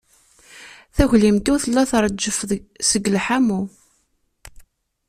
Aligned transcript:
Taglimt-iw 0.95 1.57
tella 1.63 1.83
treǧǧef 1.89 2.37
seg 2.89 3.05
lḥamu. 3.15 3.61